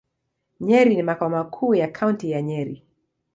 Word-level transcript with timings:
Nyeri 0.59 0.95
ni 0.95 1.03
makao 1.03 1.29
makuu 1.29 1.75
ya 1.75 1.87
Kaunti 1.87 2.31
ya 2.31 2.41
Nyeri. 2.41 2.85